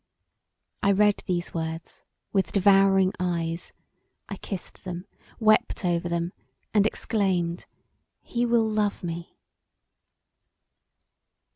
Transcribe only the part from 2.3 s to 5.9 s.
with devouring eyes; I kissed them, wept